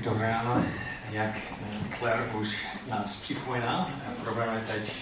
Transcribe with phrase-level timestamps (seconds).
[0.00, 0.64] Dobré ráno,
[1.10, 1.30] jak
[1.98, 2.48] Claire už
[2.90, 3.90] nás připomíná,
[4.24, 4.92] probereme teď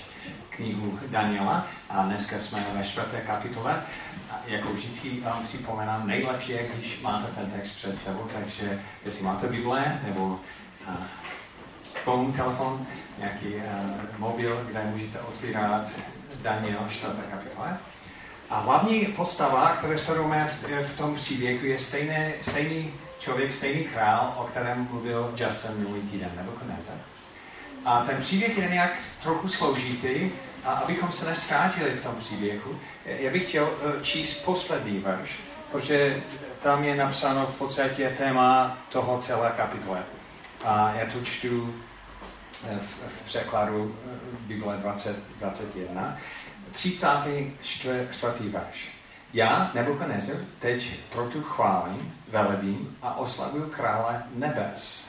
[0.51, 3.82] knihu Daniela a dneska jsme ve čtvrté kapitole.
[4.46, 9.46] Jako vždycky vám připomínám, nejlepší je, když máte ten text před sebou, takže jestli máte
[9.46, 10.41] Bible nebo
[12.05, 12.87] phone, telefon,
[13.19, 13.63] nějaký uh,
[14.19, 15.89] mobil, kde můžete otvírat
[16.43, 17.13] Daniel 4.
[17.31, 17.79] kapitole.
[18.51, 24.35] A hlavní postava, které se v, v tom příběhu, je stejné, stejný člověk, stejný král,
[24.37, 26.81] o kterém mluvil Justin minulý týden, nebo konec.
[27.85, 30.31] A ten příběh je nějak trochu složitý,
[30.67, 35.31] a abychom se nestátili v tom příběhu, já bych chtěl eh, číst poslední verš,
[35.73, 36.23] protože
[36.62, 40.03] tam je napsáno v podstatě téma toho celé kapitole.
[40.64, 41.75] A já tu čtu
[42.64, 46.19] eh, v, v překladu eh, Bible 20, 21.
[46.73, 48.48] 34.
[48.48, 48.95] verš.
[49.36, 55.05] Já, Nebuchadnezzar, teď proto chválím, velebím a oslavuju krále nebes.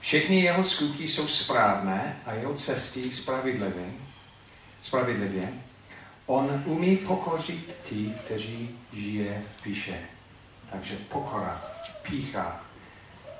[0.00, 3.84] Všechny jeho skutky jsou správné a jeho cesty spravedlivé.
[4.82, 5.48] spravedlivě.
[6.26, 9.98] On umí pokořit ty, kteří žije v píše.
[10.72, 11.62] Takže pokora,
[12.02, 12.60] pícha,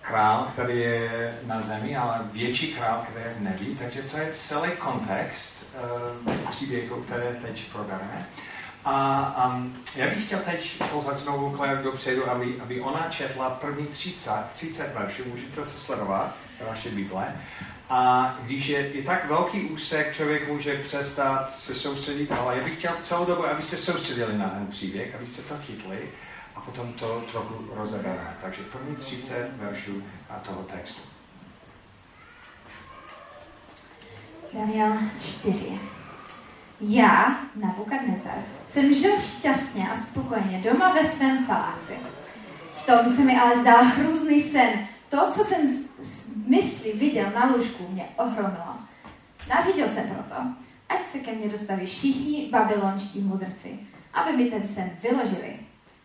[0.01, 3.67] král, který je na zemi, ale větší král, který je v nebi.
[3.79, 5.75] Takže to je celý kontext
[6.27, 8.27] uh, příběhu, které teď probereme.
[8.85, 13.87] A um, já bych chtěl teď pozvat znovu Claire dopředu, aby, aby ona četla první
[13.87, 17.37] 30, 30 veršů, můžete to sledovat ve vaší Bible.
[17.91, 22.79] A když je, je tak velký úsek, člověk může přestat se soustředit, ale já bych
[22.79, 25.99] chtěl celou dobu, aby se soustředili na ten příběh, aby se to chytli
[26.57, 28.37] a potom to trochu rozebereme.
[28.43, 31.01] Takže první 30 veršů a toho textu.
[34.53, 35.94] Daniel 4.
[36.81, 41.95] Já, Nabukadnezar, jsem žil šťastně a spokojeně doma ve svém paláci.
[42.77, 44.71] V tom se mi ale zdál hrůzný sen.
[45.09, 48.77] To, co jsem z mysli viděl na lůžku, mě ohromilo.
[49.49, 50.35] Nařídil jsem proto,
[50.89, 53.79] ať se ke mně dostaví všichni babylonští mudrci,
[54.15, 55.57] aby mi ten sen vyložili.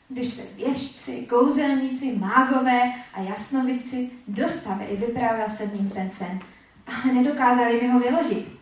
[0.09, 6.39] Když se věžci, kouzelníci, mágové a jasnovici dostavili, vyprávěl jsem jim ten sen,
[6.87, 8.58] ale nedokázali mi ho vyložit.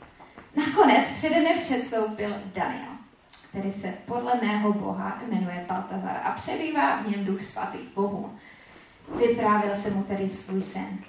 [0.57, 2.91] Nakonec přede mne předstoupil Daniel,
[3.49, 8.31] který se podle mého boha jmenuje Baltazar a přebývá v něm duch svatých bohů.
[9.15, 10.99] Vyprávěl jsem mu tedy svůj sen.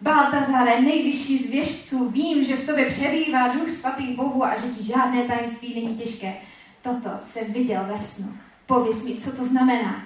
[0.00, 4.82] Baltazare, nejvyšší z věžců, vím, že v tobě přebývá duch svatých bohů a že ti
[4.82, 6.34] žádné tajemství není těžké.
[6.82, 8.34] Toto jsem viděl ve snu.
[8.66, 10.02] Pověz mi, co to znamená.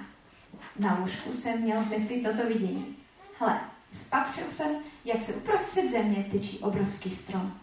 [0.79, 2.95] Na lůžku jsem měl v mysli toto vidění.
[3.39, 3.59] Hle,
[3.95, 4.75] spatřil jsem,
[5.05, 7.53] jak se uprostřed země tyčí obrovský strom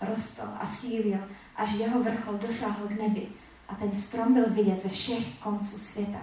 [0.00, 1.18] rostl a sílil,
[1.56, 3.26] až jeho vrchol dosáhl k nebi
[3.68, 6.18] a ten strom byl vidět ze všech konců světa.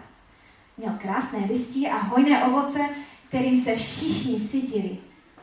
[0.78, 2.80] Měl krásné listí a hojné ovoce,
[3.28, 4.98] kterým se všichni cítili.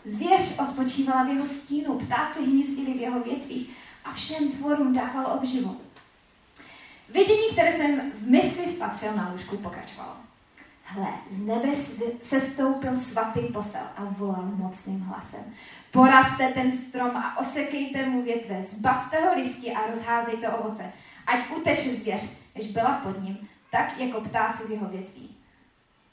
[0.05, 3.71] Zvěř odpočívala v jeho stínu, ptáci hnízdili v jeho větvích
[4.05, 5.81] a všem tvorům dával obživu.
[7.09, 10.17] Vidění, které jsem v mysli spatřil na lůžku, pokračovalo.
[10.85, 11.69] Hle, z nebe
[12.23, 15.55] se stoupil svatý posel a volal mocným hlasem.
[15.93, 20.93] Porazte ten strom a osekejte mu větve, zbavte ho listí a rozházejte ovoce,
[21.27, 22.23] ať uteče zvěř,
[22.55, 25.37] než byla pod ním, tak jako ptáci z jeho větví.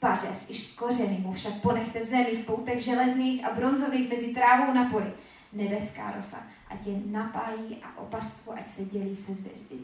[0.00, 4.34] Pařez iž z kořeny mu však ponechte v zemi v poutech železných a bronzových mezi
[4.34, 5.12] trávou na poli.
[5.52, 9.32] Nebeská rosa, ať je napájí a opastvu, ať se dělí se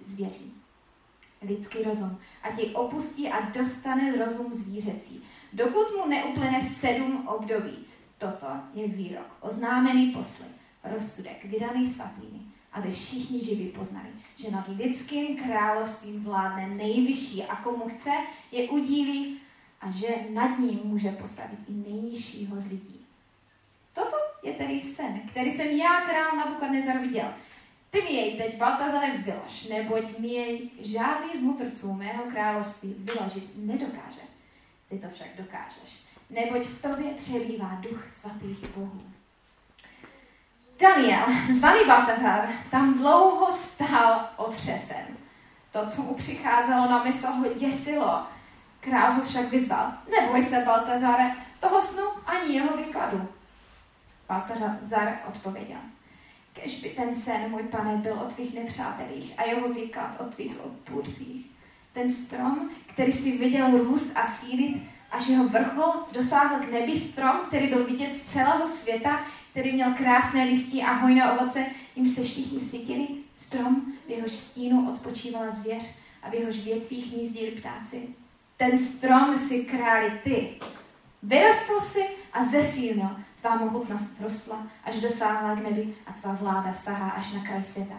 [0.04, 0.54] zvěří.
[1.42, 7.85] Lidský rozum, ať jej opustí a dostane rozum zvířecí, dokud mu neuplyne sedm období
[8.18, 10.46] Toto je výrok, oznámený posly,
[10.84, 12.40] rozsudek, vydaný svatými,
[12.72, 18.10] aby všichni živí poznali, že nad lidským královstvím vládne nejvyšší a komu chce,
[18.52, 19.40] je udílí
[19.80, 23.06] a že nad ním může postavit i nejnižšího z lidí.
[23.94, 27.34] Toto je tedy sen, který jsem já, král Nabukadnezar, viděl.
[27.90, 33.50] Ty mi jej teď, Baltazare, vylož, neboť mi jej žádný z mutrců mého království vyložit
[33.56, 34.20] nedokáže.
[34.88, 39.02] Ty to však dokážeš neboť v tobě přebývá duch svatých bohů.
[40.80, 45.06] Daniel, zvaný Baltazar, tam dlouho stál otřesen.
[45.72, 48.26] To, co mu přicházelo na mysl, ho děsilo.
[48.80, 49.92] Král ho však vyzval.
[50.10, 53.28] Neboj se, Baltazare, toho snu ani jeho výkladu.
[54.28, 55.78] Baltazar odpověděl.
[56.52, 60.64] Kež by ten sen, můj pane, byl o tvých nepřátelích a jeho výklad o tvých
[60.64, 61.46] odpůrcích.
[61.92, 67.36] Ten strom, který si viděl růst a sílit, až jeho vrchol dosáhl k nebi strom,
[67.48, 69.20] který byl vidět z celého světa,
[69.50, 71.66] který měl krásné listí a hojné ovoce,
[71.96, 73.08] jim se všichni sytili.
[73.38, 75.84] Strom, v jehož stínu odpočívala zvěř
[76.22, 78.08] a v jehož větvích hnízdili ptáci.
[78.56, 80.60] Ten strom si králi ty.
[81.22, 83.10] Vyrostl si a zesílnil.
[83.40, 87.94] Tvá mohutnost rostla, až dosáhla k nebi a tvá vláda sahá až na kraj světa.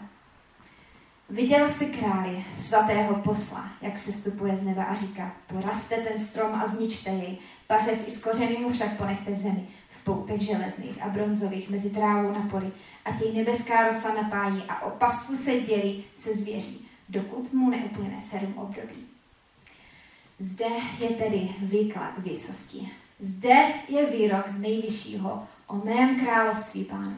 [1.29, 6.55] Viděl si králi svatého posla, jak se stupuje z nebe a říká, poraste ten strom
[6.55, 7.37] a zničte jej,
[7.67, 12.31] pařez i z mu však ponechte v zemi, v poutech železných a bronzových mezi trávou
[12.31, 12.71] na poli,
[13.05, 18.21] a těj nebeská rosa napájí a o pastvu se dělí se zvěří, dokud mu neuplyne
[18.23, 19.07] sedm období.
[20.39, 20.69] Zde
[20.99, 22.89] je tedy výklad výsosti.
[23.19, 27.17] Zde je výrok nejvyššího o mém království pánu.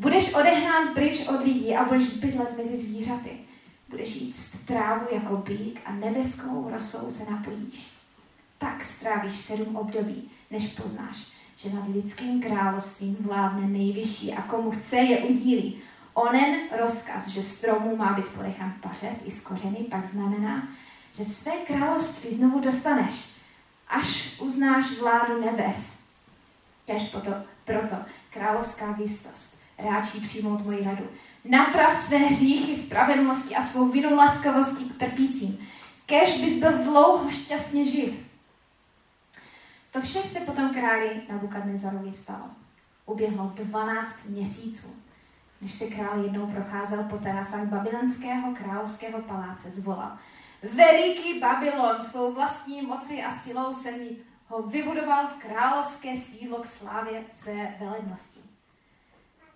[0.00, 3.30] Budeš odehnán pryč od lidí a budeš bydlet mezi zvířaty.
[3.88, 7.92] Budeš jíst trávu jako bík a nebeskou rosou se napojíš.
[8.58, 11.16] Tak strávíš sedm období, než poznáš,
[11.56, 15.82] že nad lidským královstvím vládne nejvyšší a komu chce je udílí.
[16.14, 20.68] Onen rozkaz, že stromu má být ponechán pařez i z kořeny, pak znamená,
[21.18, 23.30] že své království znovu dostaneš,
[23.88, 25.98] až uznáš vládu nebes.
[27.10, 27.30] Proto,
[27.64, 27.96] proto
[28.30, 29.49] královská výstost
[29.84, 31.08] ráčí přijmout moji radu.
[31.44, 35.58] Naprav své hříchy spravedlnosti a svou vinu laskavostí k trpícím.
[36.06, 38.14] Kež bys byl dlouho šťastně živ.
[39.92, 42.44] To vše se potom králi Nabukadnezarovi stalo.
[43.06, 44.88] Uběhlo 12 měsíců,
[45.60, 50.18] když se král jednou procházel po terasách babylonského královského paláce, zvolal.
[50.62, 54.16] Veliký Babylon svou vlastní moci a silou se mi
[54.48, 58.40] ho vybudoval v královské sídlo k slávě své velednosti.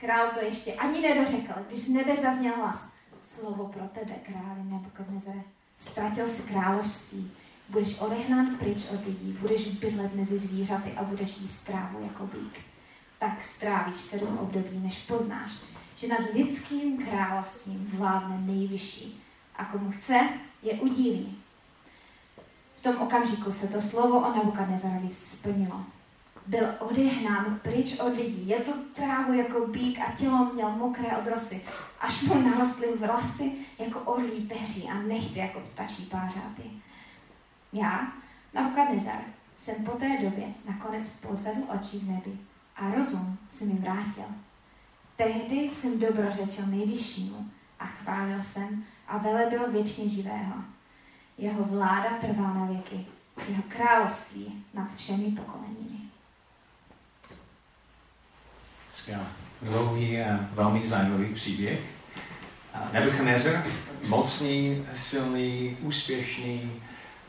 [0.05, 2.89] Král to ještě ani nedořekl, když z nebe zazněl hlas.
[3.23, 5.43] Slovo pro tebe, králi Nebukadnezare.
[5.79, 7.31] Ztratil si království,
[7.69, 12.61] budeš odehnán pryč od lidí, budeš bydlet mezi zvířaty a budeš jíst trávu jako bík.
[13.19, 15.51] Tak strávíš sedm období, než poznáš,
[15.97, 19.23] že nad lidským královstvím vládne nejvyšší
[19.57, 20.29] a komu chce,
[20.63, 21.39] je udílí.
[22.77, 25.85] V tom okamžiku se to slovo o Nabukadnezarovi splnilo
[26.47, 28.49] byl odehnán pryč od lidí.
[28.49, 31.63] Jedl trávu jako bík a tělo měl mokré od rosy,
[32.01, 36.63] až mu narostly vlasy jako orlí peří a nechty jako ptačí pářáty.
[37.73, 38.13] Já,
[38.55, 39.21] Nabukadnezar,
[39.59, 42.39] jsem po té době nakonec pozvedl oči v nebi
[42.77, 44.25] a rozum se mi vrátil.
[45.17, 50.55] Tehdy jsem dobrořečil nejvyššímu a chválil jsem a velebil věčně živého.
[51.39, 53.07] Jeho vláda trvá na věky,
[53.49, 55.94] jeho království nad všemi pokoleními.
[59.63, 61.81] Dlouhý a velmi zajímavý příběh.
[62.93, 63.65] Nebuchadnezzar,
[64.07, 66.73] mocný, silný, úspěšný,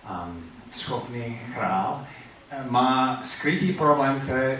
[0.09, 2.07] um, schopný král,
[2.69, 4.57] má skrytý problém, který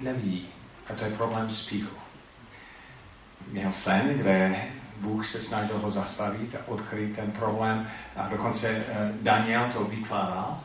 [0.00, 0.48] nevidí.
[0.90, 1.96] A to je problém s píchou.
[3.48, 4.56] Měl sen, kde
[4.96, 7.90] Bůh se snažil ho zastavit a odkryt ten problém.
[8.16, 10.60] A dokonce eh, Daniel to vykládal.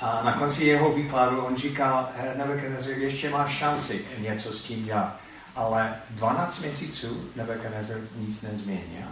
[0.00, 5.16] A na konci jeho výkladu on říkal, Nebuchadnezzar, ještě máš šanci něco s tím dělat.
[5.56, 9.06] Ale 12 měsíců Nebuchadnezzar nic nezměnil.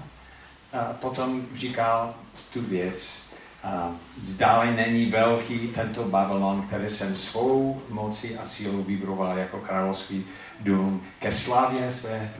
[0.73, 2.15] A potom říkal
[2.53, 3.29] tu věc,
[3.65, 3.93] a
[4.23, 10.27] zdále není velký tento Babylon, který jsem svou moci a sílu vybroval jako královský
[10.61, 12.33] dům ke slavě své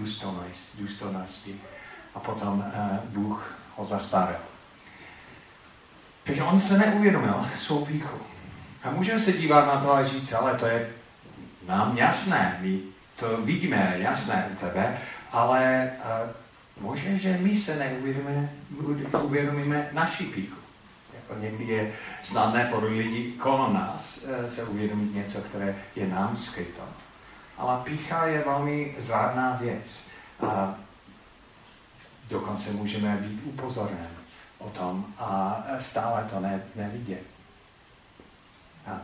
[0.79, 1.61] důstojnosti.
[2.15, 4.37] A potom uh, Bůh ho zastavil.
[6.25, 8.19] Takže on se neuvědomil svou píchu.
[8.83, 10.91] A můžeme se dívat na to a říct, ale to je
[11.69, 12.81] nám jasné, my
[13.19, 14.99] to vidíme, jasné u tebe,
[15.33, 16.31] ale uh,
[16.85, 18.51] možná, že my se neuvědomíme,
[19.23, 20.57] uvědomíme naši píchu.
[21.15, 26.37] Jako někdy je snadné pro lidi kolem nás uh, se uvědomit něco, které je nám
[26.37, 26.83] skryto.
[27.59, 30.07] Ale pícha je velmi zrádná věc.
[30.49, 30.75] A
[32.29, 34.09] dokonce můžeme být upozorněni
[34.59, 37.23] o tom a stále to ne, nevidět.
[38.87, 39.01] A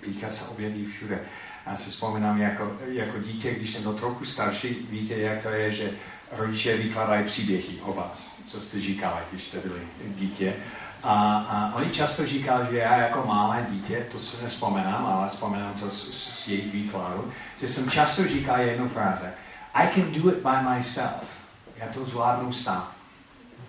[0.00, 1.20] pícha se objeví všude.
[1.68, 5.72] Já si vzpomínám jako, jako dítě, když jsem byl trochu starší, víte, jak to je,
[5.72, 5.90] že
[6.32, 10.54] rodiče vykládají příběhy o vás, co jste říkali, když jste byli dítě.
[11.02, 15.74] A, a oni často říkali, že já jako malé dítě, to se nespomínám, ale vzpomínám
[15.74, 19.34] to z, z jejich výkladu, že jsem často říkal jednu fráze.
[19.74, 21.24] I can do it by myself.
[21.76, 22.88] Já to zvládnu sám.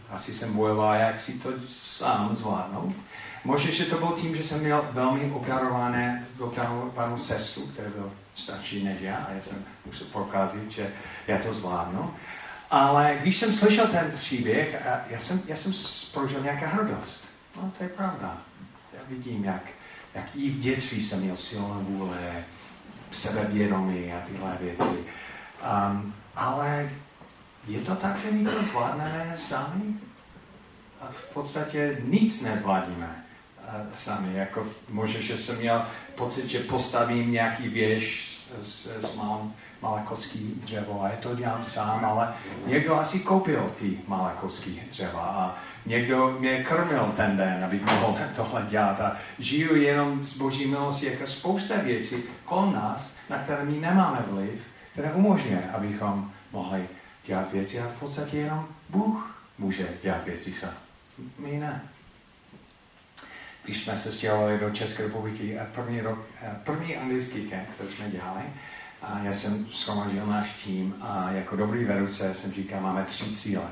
[0.10, 2.96] Asi jsem bojoval, jak si to sám zvládnout.
[3.43, 8.84] Možná, že to byl tím, že jsem měl velmi obdarované, obdarovanou sestru, která byl starší
[8.84, 10.93] než já a já jsem musel prokázat, že
[11.27, 12.13] já to zvládnu.
[12.72, 15.74] Ale když jsem slyšel ten příběh, já jsem, já jsem
[16.13, 17.27] prožil nějaká hrdost.
[17.55, 18.38] No, to je pravda.
[18.93, 19.62] Já vidím, jak,
[20.15, 22.43] jak i v dětství jsem měl silnou vůle,
[23.12, 25.05] sebevědomí a tyhle věci.
[25.93, 26.89] Um, ale
[27.67, 29.93] je to tak, že my to zvládneme sami?
[31.01, 33.28] A v podstatě nic nezvládneme
[33.93, 34.35] sami.
[34.35, 35.85] Jako možná, že jsem měl
[36.15, 38.29] pocit, že postavím nějaký věž
[38.61, 42.33] z, z mal, malakovský dřevo a já to dělám sám, ale
[42.65, 48.65] někdo asi koupil ty malakovský dřeva a někdo mě krmil ten den, abych mohl tohle
[48.69, 53.79] dělat a žiju jenom z boží milosti jako spousta věcí kolem nás, na které my
[53.79, 54.61] nemáme vliv,
[54.91, 56.88] které umožňuje, abychom mohli
[57.25, 60.73] dělat věci a v podstatě jenom Bůh může dělat věci sám.
[61.39, 61.81] My ne.
[63.69, 66.19] Když jsme se stěhovali do České republiky, první, rok,
[66.63, 68.41] první anglický kemp, který jsme dělali,
[69.01, 73.71] a já jsem shromadil náš tým a jako dobrý vedoucí jsem říkal, máme tři cíle.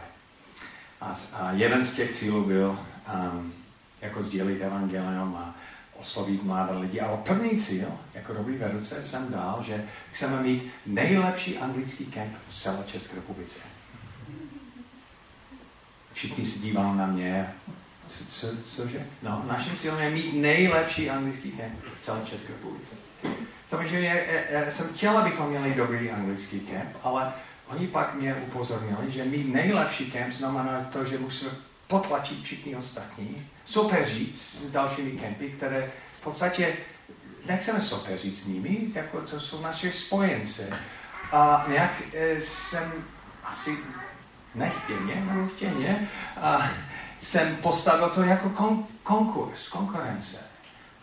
[1.02, 2.80] A, a jeden z těch cílů byl
[3.14, 3.54] um,
[4.02, 5.56] jako sdělit evangelium a
[6.00, 7.02] oslovit mladé lidi.
[7.02, 12.62] Ale první cíl, jako dobrý vedoucí, jsem dal, že chceme mít nejlepší anglický kemp v
[12.62, 13.60] celé České republice.
[16.14, 17.54] Všichni se dívali na mě.
[18.08, 19.06] Co, co, cože?
[19.24, 22.96] No, naším cílem je mít nejlepší anglický kemp v celé České republice.
[23.70, 27.34] Samozřejmě já jsem chtěl, abychom měli dobrý anglický kemp, ale
[27.68, 31.52] oni pak mě upozornili, že mít nejlepší kemp znamená to, že musíme
[31.88, 36.78] potlačit všichni ostatní, soupeřit s dalšími kempy, které v podstatě
[37.48, 40.70] nechceme soupeřit s nimi, jako to jsou naše spojence.
[41.32, 42.92] A nějak e, jsem
[43.44, 43.78] asi
[44.56, 46.10] nechtěně, nebo chtěně,
[46.42, 46.70] a
[47.20, 50.38] jsem postavil to jako kon, konkurs, konkurence,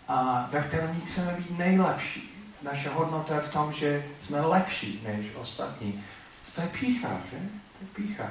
[0.09, 2.30] a ve kterém chceme být nejlepší.
[2.62, 6.04] Naše hodnota je v tom, že jsme lepší než ostatní.
[6.54, 7.37] To je pícha, že?
[7.38, 8.30] To je pícha.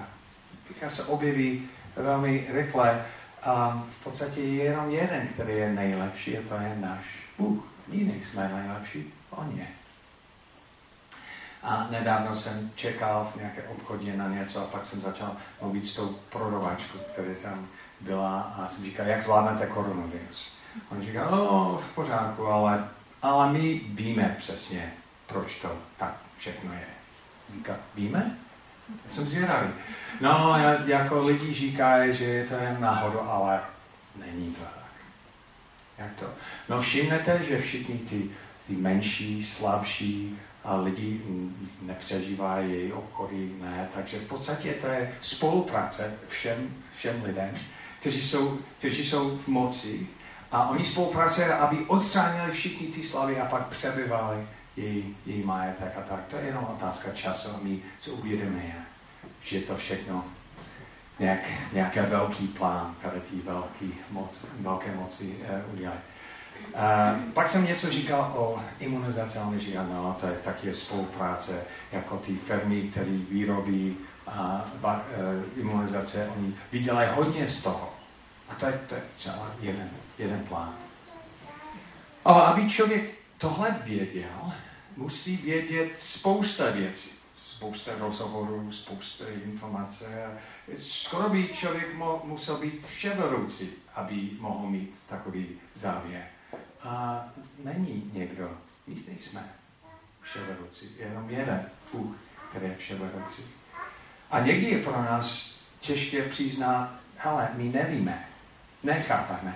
[0.67, 3.05] Pícha se objeví velmi rychle.
[3.43, 7.05] A v podstatě je jenom jeden, který je nejlepší, a to je náš
[7.37, 7.73] Bůh.
[7.87, 9.67] My nejsme nejlepší, On je.
[11.63, 15.95] A nedávno jsem čekal v nějaké obchodě na něco a pak jsem začal mluvit s
[15.95, 17.67] tou prodavačkou, která tam
[17.99, 20.53] byla a jsem říkal, jak zvládnete koronavirus.
[20.89, 22.87] On říkal, no v pořádku, ale,
[23.21, 24.93] ale my víme přesně,
[25.27, 26.85] proč to tak všechno je.
[27.55, 28.37] Říká, víme?
[29.05, 29.69] Já jsem zvědavý.
[30.21, 30.55] No,
[30.85, 33.61] jako lidi říkají, že je to jen náhodou, ale
[34.15, 34.83] není to tak.
[35.97, 36.25] Jak to?
[36.69, 38.29] No všimnete, že všichni ty,
[38.67, 41.21] ty menší, slabší a lidi
[41.81, 43.89] nepřežívají její okolí, ne.
[43.95, 47.51] Takže v podstatě to je spolupráce všem, všem lidem,
[47.99, 50.07] kteří jsou, kteří jsou v moci
[50.51, 56.01] a oni spolupracují, aby odstránili všichni ty slavy a pak přebyvali její, její majetek a
[56.01, 56.25] tak.
[56.27, 58.85] To je jenom otázka času a my si uvědomíme,
[59.41, 60.25] že je to všechno
[61.19, 61.39] nějak,
[61.73, 63.35] nějaký velký plán, který ty
[64.59, 65.35] velké moci
[65.67, 65.99] uh, udělají.
[67.33, 72.35] Pak jsem něco říkal o imunizaci, ale říkal, no, to je taky spolupráce, jako ty
[72.35, 77.93] firmy, které výrobí a uh, uh, imunizace, oni vydělají hodně z toho.
[78.49, 80.75] A to je, to je celý jeden, jeden plán.
[82.25, 83.03] Ale aby člověk
[83.37, 84.53] tohle věděl,
[84.97, 87.11] musí vědět spousta věcí.
[87.37, 90.05] Spousta rozhovorů, spousta informací.
[90.77, 96.32] Skoro by člověk mo, musel být vševedoucí, aby mohl mít takový závěr.
[96.83, 97.25] A
[97.63, 98.51] není někdo,
[98.87, 99.43] my nejsme
[100.21, 102.15] vševedoucí, jenom jeden Bůh,
[102.49, 103.43] který je vševedoucí.
[104.31, 108.25] A někdy je pro nás těžké přiznat, hele, my nevíme,
[108.83, 109.55] nechápeme.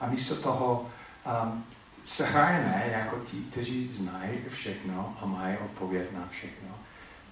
[0.00, 0.90] A místo toho
[1.44, 1.64] um,
[2.04, 6.68] se hrajeme jako ti, kteří znají všechno a mají odpověď na všechno.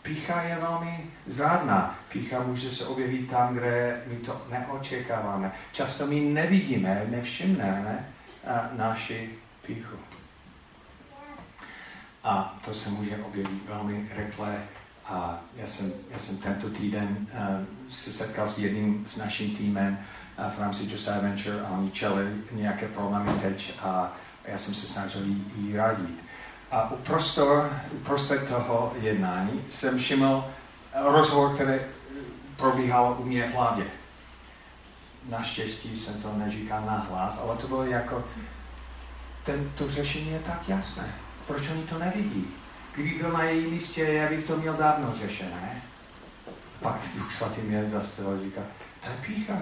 [0.03, 1.99] Pícha je velmi zrádná.
[2.13, 5.53] Pícha může se objevit tam, kde my to neočekáváme.
[5.73, 8.09] Často my nevidíme, nevšimneme
[8.77, 9.31] naši
[9.67, 9.97] píchu.
[12.25, 14.57] A to se může objevit velmi rychle.
[15.07, 19.99] A já jsem, já jsem tento týden uh, se setkal s jedním s naším týmem
[20.39, 24.13] uh, v rámci Josiah Venture a oni čeli nějaké problémy teď a
[24.45, 25.23] já jsem se snažil
[25.57, 26.25] jí, radit.
[26.71, 26.93] A
[27.93, 30.45] uprostřed toho jednání jsem všiml
[30.95, 31.79] rozhovor, který
[32.57, 33.98] probíhal u mě v hlavě.
[35.29, 38.25] Naštěstí jsem to neříkal na hlas, ale to bylo jako,
[39.45, 41.15] ten, to řešení je tak jasné.
[41.47, 42.47] Proč oni to nevidí?
[42.95, 45.83] Kdyby byl na jejím místě, já bych to měl dávno řešené.
[46.81, 48.61] Pak Duch Svatý mě zastavil říká,
[49.01, 49.59] to je pícha.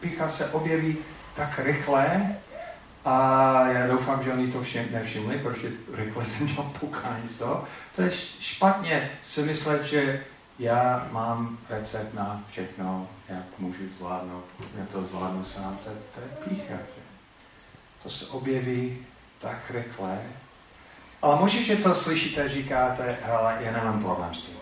[0.00, 0.96] Pícha se objeví
[1.34, 2.36] tak rychle,
[3.06, 7.64] a já doufám, že oni to všem nevšimli, protože rychle jsem měl pukání z toho.
[7.96, 8.10] To je
[8.40, 10.24] špatně si myslet, že
[10.58, 14.44] já mám recept na všechno, jak můžu zvládnout,
[14.78, 16.74] já to zvládnu sám, to, to je pícha.
[16.74, 17.02] Že?
[18.02, 19.06] To se objeví
[19.38, 20.18] tak rychle.
[21.22, 24.56] Ale možná, že to slyšíte říkáte, hele, já nemám problém s tím.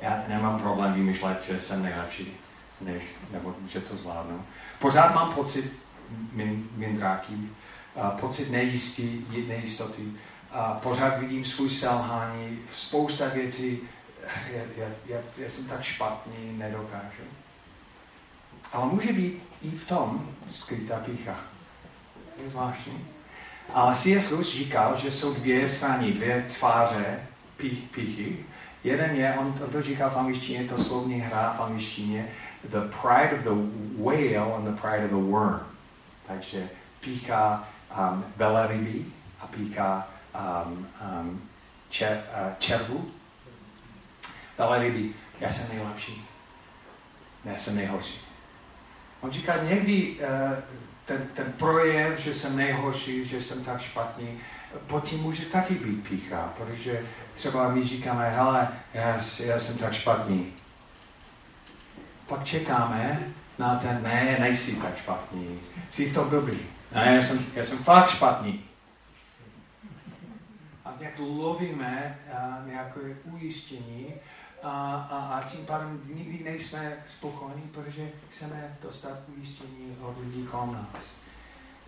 [0.00, 2.36] Já nemám problém vymýšlet, že jsem nejlepší,
[2.80, 4.44] než, nebo že to zvládnu.
[4.78, 5.72] Pořád mám pocit
[6.32, 6.68] min,
[8.20, 10.02] pocit nejistý, nejistoty.
[10.52, 13.80] a pořád vidím svůj selhání, spousta věcí,
[14.52, 17.22] já, já, já, já jsem tak špatný, nedokážu.
[18.72, 21.36] Ale může být i v tom skrytá pícha.
[22.42, 23.06] Je zvláštní.
[23.74, 24.30] A C.S.
[24.30, 27.20] Lewis říkal, že jsou dvě strany, dvě tváře
[27.56, 28.36] pích, píchy.
[28.84, 32.28] Jeden je, on to, říká v angličtině, to slovní hra v angličtině,
[32.64, 33.50] the pride of the
[34.02, 35.60] whale and the pride of the worm.
[36.26, 36.68] Takže
[37.00, 39.04] pícha um, velryby
[39.40, 40.86] a pícha um,
[41.20, 41.42] um,
[41.90, 43.10] čer, uh, červu.
[44.60, 46.24] Velryby, já jsem nejlepší.
[47.44, 48.20] Já jsem nejhorší.
[49.20, 50.58] On říká, někdy uh,
[51.04, 54.38] ten, ten projev, že jsem nejhorší, že jsem tak špatný,
[54.86, 57.02] pod tím může taky být pícha, protože
[57.34, 60.52] třeba my říkáme, hele, já, já jsem tak špatný.
[62.28, 63.20] Pak čekáme
[63.58, 66.58] na ten, ne, nejsi tak špatný, jsi to dobrý.
[66.94, 68.64] Ne, já jsem, já jsem fakt špatný.
[70.84, 74.14] A nějak lovíme uh, nějaké ujištění
[74.62, 80.72] a, a, a tím pádem nikdy nejsme spokojení, protože chceme dostat ujištění od lidí kolem
[80.72, 81.02] nás.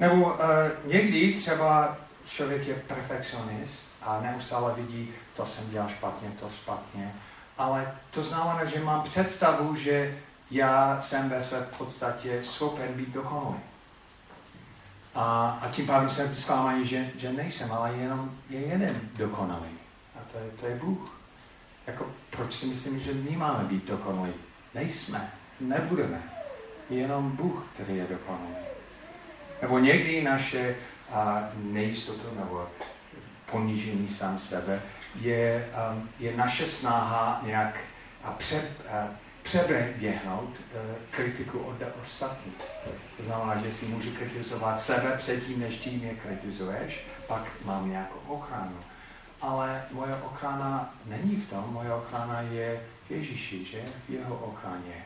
[0.01, 0.39] Nebo uh,
[0.85, 1.97] někdy třeba
[2.29, 7.15] člověk je perfekcionist a neustále vidí, to jsem dělal špatně, to špatně,
[7.59, 10.19] ale to znamená, že mám představu, že
[10.51, 13.61] já jsem ve své podstatě schopen být dokonalý.
[15.15, 19.79] A, a tím pádem jsem zklamaný, že, že nejsem, ale jenom je jeden dokonalý.
[20.17, 21.12] A to je, to je Bůh.
[21.87, 24.33] Jako, proč si myslím, že my máme být dokonalí?
[24.75, 26.23] Nejsme, nebudeme.
[26.91, 28.55] Jenom Bůh, který je dokonalý.
[29.63, 30.77] Nebo někdy naše
[31.11, 32.69] a, nejistotu nebo
[33.51, 34.83] ponížení sám sebe
[35.21, 37.79] je, um, je naše snaha nějak
[38.25, 39.09] a pře, a,
[39.43, 42.55] přeběhnout uh, kritiku od ostatních.
[43.17, 48.19] To znamená, že si můžu kritizovat sebe předtím, než tím mě kritizuješ, pak mám nějakou
[48.29, 48.77] ochranu
[49.43, 53.83] ale moje ochrana není v tom, moje ochrana je v Ježíši, že?
[54.09, 55.05] V jeho ochraně.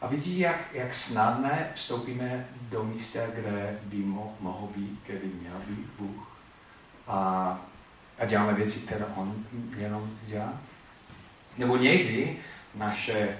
[0.00, 5.26] A vidí, jak, jak snadné vstoupíme do místa, kde by mo, mohl být, kde by
[5.26, 6.28] měl být Bůh.
[7.06, 7.18] A,
[8.18, 9.44] a děláme věci, které on
[9.76, 10.52] jenom dělá.
[11.58, 12.36] Nebo někdy
[12.74, 13.38] naše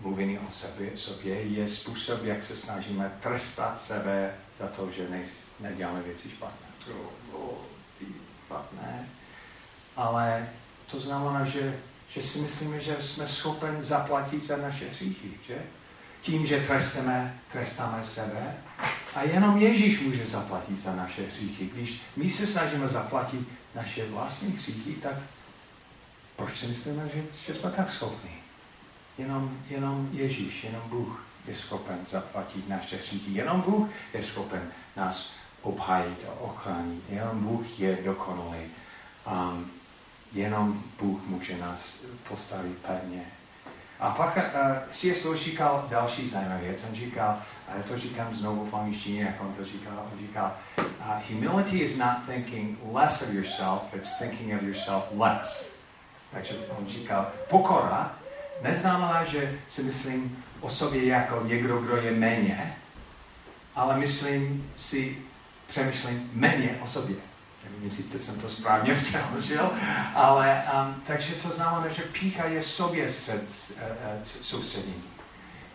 [0.00, 5.20] mluvení o sobě, sobě je způsob, jak se snažíme trestat sebe za to, že ne,
[5.60, 6.66] neděláme věci špatné.
[6.90, 7.58] Oh, oh,
[8.46, 9.08] špatné
[9.96, 10.48] ale
[10.90, 11.76] to znamená, že,
[12.08, 15.58] že si myslíme, že jsme schopni zaplatit za naše hříchy, že?
[16.20, 18.56] Tím, že trestáme, trestáme sebe.
[19.14, 21.66] A jenom Ježíš může zaplatit za naše hříchy.
[21.66, 25.14] Když my se snažíme zaplatit naše vlastní hříchy, tak
[26.36, 28.30] proč si myslíme, že, že jsme tak schopni?
[29.18, 33.30] Jenom, jenom Ježíš, jenom Bůh je schopen zaplatit naše hříchy.
[33.32, 37.02] Jenom Bůh je schopen nás obhájit a ochránit.
[37.08, 38.60] Jenom Bůh je dokonalý.
[39.26, 39.70] Um,
[40.34, 43.22] Jenom Bůh může nás postavit pevně.
[44.00, 44.42] A pak uh,
[44.90, 45.24] C.S.
[45.24, 46.84] Lewis říkal další zajímavá věc.
[46.88, 50.52] On říkal, a já to říkám znovu v angličtině, jak on to říkal, on říkal,
[50.78, 50.84] uh,
[51.30, 55.70] humility is not thinking less of yourself, it's thinking of yourself less.
[56.32, 58.14] Takže on říkal, pokora
[58.62, 62.76] neznamená, že si myslím o sobě jako někdo, kdo je méně,
[63.74, 65.18] ale myslím si,
[65.66, 67.16] přemýšlím méně o sobě
[67.64, 69.70] nevím, jestli jsem to správně přeložil,
[70.14, 73.40] ale um, takže to znamená, že pícha je sobě uh, uh,
[74.42, 75.04] soustředění.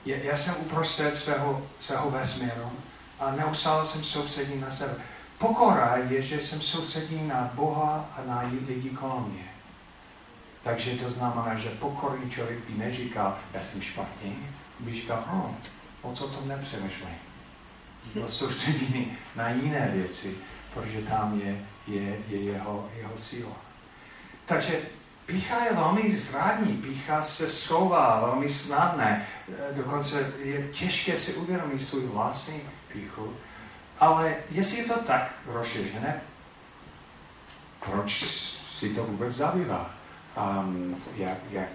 [0.06, 2.72] Je, já jsem uprostřed svého, svého vesmíru
[3.20, 4.96] a neustále jsem soustředěný na sebe.
[5.38, 9.50] Pokora je, že jsem soustředěný na Boha a na lidi kolem mě.
[10.64, 14.36] Takže to znamená, že pokorný člověk by neříkal, já jsem špatný,
[14.80, 15.52] by říkal, oh,
[16.02, 17.14] o co to nepřemýšlej.
[18.14, 20.38] Byl soustředěný na jiné věci
[20.74, 23.56] protože tam je, je, je jeho, jeho síla.
[24.46, 24.82] Takže
[25.26, 29.28] pícha je velmi zrádní, pícha se schová velmi snadné,
[29.72, 32.62] dokonce je těžké si uvědomit svůj vlastní
[32.94, 33.36] píchu,
[34.00, 36.22] ale jestli je to tak rozšířené,
[37.86, 38.24] proč
[38.78, 39.90] si to vůbec zabývá?
[40.38, 41.68] Um, jak, jak,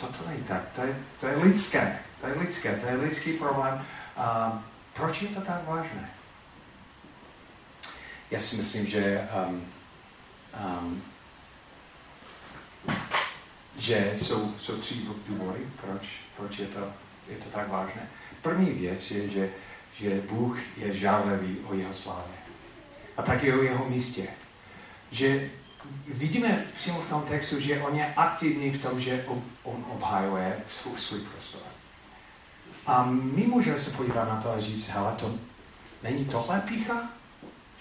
[0.00, 3.32] to, to není tak, to je, to je lidské, to je lidské, to je lidský
[3.32, 3.84] problém.
[4.16, 6.13] Um, proč je to tak vážné?
[8.30, 9.64] Já si myslím, že, um,
[10.66, 11.02] um,
[13.76, 14.94] že jsou, jsou tři
[15.26, 16.02] důvody, proč,
[16.36, 16.92] proč je, to,
[17.28, 18.08] je to tak vážné.
[18.42, 19.50] První věc je, že,
[19.98, 22.34] že Bůh je žárlivý o jeho slávě.
[23.16, 24.28] A taky o jeho místě.
[25.10, 25.50] Že
[26.08, 29.24] vidíme přímo v tom textu, že on je aktivní v tom, že
[29.62, 31.62] on obhajuje svůj, svůj prostor.
[32.86, 35.34] A my můžeme se podívat na to a říct, hele, to
[36.02, 37.08] není tohle pícha?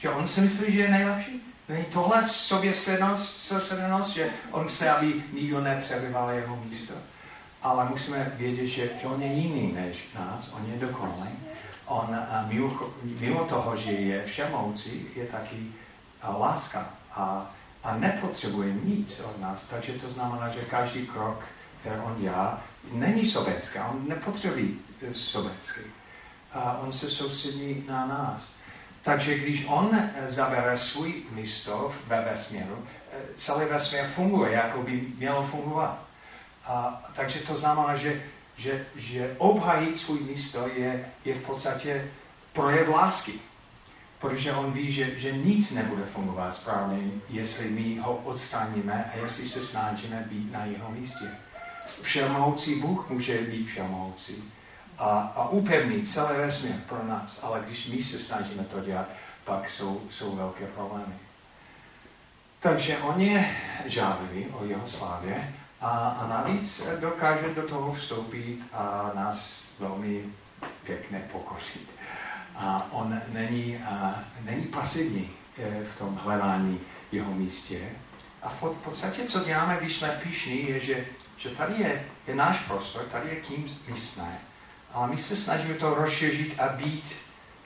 [0.03, 1.41] Že on si myslí, že je nejlepší?
[1.69, 3.53] Není tohle soběsednost,
[4.13, 6.93] že on chce, aby nikdo nepřebyval jeho místo.
[7.61, 11.29] Ale musíme vědět, že, že on je jiný než nás, on je dokonalý.
[11.85, 15.67] On mimo, mimo toho, že je všemoucí, je taky
[16.23, 17.51] láska a,
[17.83, 19.63] a nepotřebuje nic od nás.
[19.69, 21.43] Takže to znamená, že každý krok,
[21.79, 22.61] který on dělá,
[22.91, 24.67] není sobecký, on nepotřebuje
[25.11, 25.81] sobecký.
[26.53, 28.53] A on se soustředí na nás.
[29.03, 32.87] Takže když on zabere svůj místo ve vesmíru,
[33.35, 36.03] celý vesmír funguje, jako by mělo fungovat.
[36.65, 38.23] A, takže to znamená, že,
[38.57, 42.11] že, že obhajit svůj místo je, je v podstatě
[42.53, 43.33] projev lásky.
[44.19, 49.49] Protože on ví, že, že nic nebude fungovat správně, jestli my ho odstraníme a jestli
[49.49, 51.25] se snažíme být na jeho místě.
[52.01, 54.53] Všemohoucí Bůh může být všemohoucí
[55.03, 59.05] a, a upevnit celý vesmír pro nás, ale když my se snažíme to dělat,
[59.43, 61.13] pak jsou, jsou velké problémy.
[62.59, 69.11] Takže on je žádlivý o jeho slávě a, a navíc dokáže do toho vstoupit a
[69.15, 70.25] nás velmi
[70.83, 71.89] pěkně pokořit.
[72.55, 76.79] A on není, a, není pasivní e, v tom hledání
[77.11, 77.89] jeho místě.
[78.41, 81.05] A v podstatě, co děláme, když jsme pišní, je, že,
[81.37, 84.39] že tady je, je náš prostor, tady je kým my jsme.
[84.93, 87.15] Ale my se snažíme to rozšířit a být,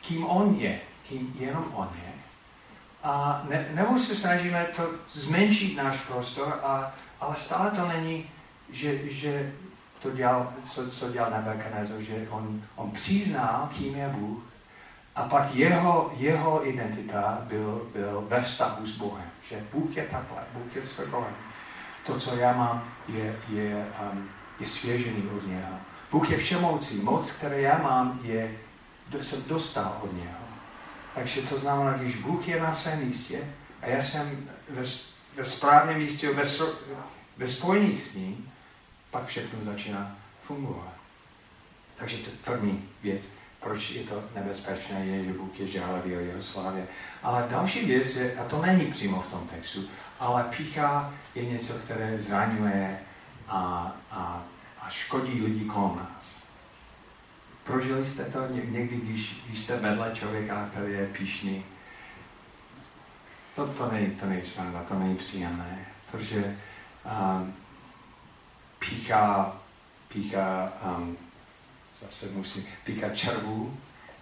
[0.01, 2.11] kým on je, kým jenom on je.
[3.03, 8.29] A ne, nebo se snažíme to zmenšit náš prostor, a, ale stále to není,
[8.69, 9.53] že, že
[10.01, 14.43] to dělal, co, co dělal Nebuchadnezzar, že on, on přiznal, kým je Bůh,
[15.17, 19.25] a pak jeho, jeho identita byl, byl ve vztahu s Bohem.
[19.49, 21.35] Že Bůh je takhle, Bůh je svrchovaný.
[22.05, 25.73] To, co já mám, je, je, um, je svěžený od něho.
[26.11, 26.95] Bůh je všemoucí.
[26.95, 28.57] Moc, které já mám, je,
[29.21, 30.47] jsem dostal od něho.
[31.15, 33.39] Takže to znamená, když Bůh je na svém místě
[33.81, 34.81] a já jsem ve,
[35.35, 36.43] ve správném místě, ve,
[37.37, 38.51] ve spojení s ním,
[39.11, 40.93] pak všechno začíná fungovat.
[41.95, 43.23] Takže to je první věc,
[43.59, 46.87] proč je to nebezpečné, je, že Bůh je žádlivý o jeho slávě.
[47.23, 49.83] Ale další věc je, a to není přímo v tom textu,
[50.19, 52.99] ale pícha je něco, které zraňuje
[53.47, 54.43] a, a
[54.87, 56.43] a škodí lidi kolem nás.
[57.63, 61.65] Prožili jste to někdy, když, když jste vedle člověka, který je píšný?
[63.55, 66.57] To, to není, to sranda, to není příjemné, protože
[67.05, 67.53] um,
[68.79, 69.55] pícha,
[70.07, 71.17] pícha um,
[72.01, 73.77] zase musím, pícha červů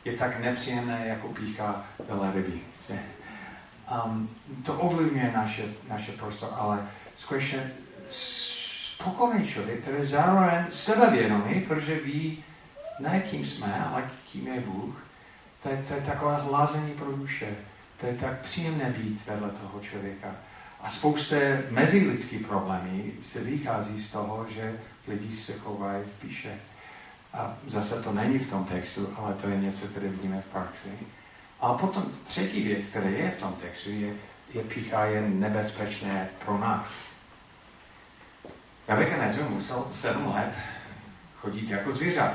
[0.05, 2.59] je tak nepříjemné jako pícha velryby.
[4.05, 4.29] Um,
[4.65, 7.71] to ovlivňuje naše, naše prostor, ale skutečně
[8.95, 12.43] spokojený člověk, který je zároveň sebevědomý, protože ví,
[12.99, 15.05] ne kým jsme, ale kým je Bůh,
[15.63, 17.47] to je, to je takové hlazení pro duše.
[17.99, 20.35] To je tak příjemné být vedle toho člověka.
[20.81, 21.35] A spousta
[21.69, 26.59] mezilidských problémů se vychází z toho, že lidi se chovají v píše.
[27.33, 30.89] A zase to není v tom textu, ale to je něco, které vidíme v praxi.
[31.61, 34.13] A potom třetí věc, která je v tom textu, je,
[34.53, 37.14] je pícha je nebezpečné pro nás.
[38.87, 40.55] Nebuchadnezzar musel sedm let
[41.41, 42.33] chodit jako zvířat.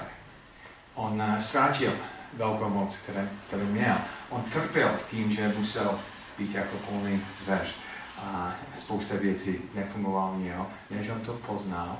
[0.94, 1.92] On eh, ztrátil
[2.32, 3.96] velkou moc, které, kterou měl.
[4.30, 6.00] On trpěl tím, že musel
[6.38, 7.74] být jako polný zvěř.
[8.18, 11.98] A spousta věcí nefungovalo něho, než on to poznal.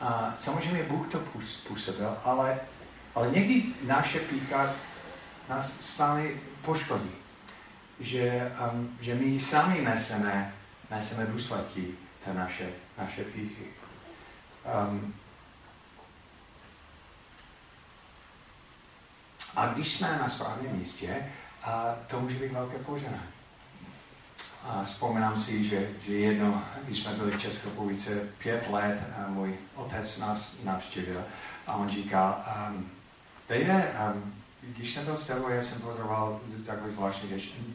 [0.00, 1.18] A samozřejmě Bůh to
[1.68, 2.60] působil, ale,
[3.14, 4.72] ale někdy naše pícha
[5.48, 7.10] nás sami poškodí.
[8.00, 10.52] Že, um, že my sami neseme,
[10.90, 11.86] neseme důsledky
[12.24, 12.66] té naše,
[12.98, 13.64] naše píchy.
[14.64, 15.14] Um,
[19.56, 23.34] a když jsme na správném místě, a to může být velké poženání.
[24.64, 29.28] A vzpomínám si, že, že jedno, když jsme byli v České republice pět let, a
[29.28, 31.24] můj otec nás navštívil
[31.66, 32.90] a on říkal, um,
[33.48, 37.28] Dejde, um, když jsem byl s tebou, já jsem pozoroval takový zvláštní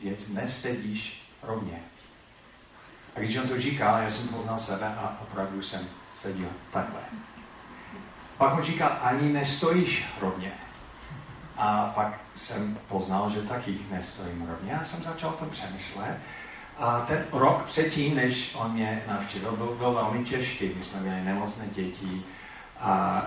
[0.04, 1.84] věc, nesedíš rovně.
[3.16, 7.00] A když on to říkal, já jsem poznal sebe a opravdu jsem seděl takhle.
[8.38, 10.52] Pak on říkal, ani nestojíš rovně.
[11.58, 14.72] A pak jsem poznal, že taky nestojím rovně.
[14.72, 16.18] Já jsem začal o tom přemýšlet.
[16.78, 20.72] A ten rok předtím, než on mě navštívil, byl, byl velmi těžký.
[20.76, 22.24] My jsme měli nemocné děti
[22.80, 23.22] a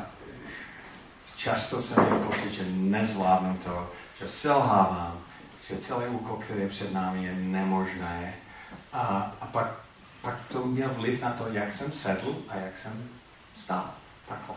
[1.36, 3.90] často jsem měl pocit, že nezvládnu to,
[4.20, 5.18] že selhávám,
[5.68, 8.34] že celý úkol, který je před námi, je nemožné.
[8.92, 9.82] A, a pak
[10.22, 13.08] pak to měl vliv na to, jak jsem sedl a jak jsem
[13.56, 13.90] stál.
[14.28, 14.56] Takhle.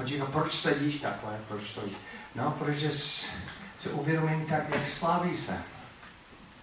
[0.00, 1.94] On říká, proč sedíš takhle, proč stojíš?
[2.34, 2.90] No, protože
[3.78, 5.62] se uvědomím tak, jak slaví se.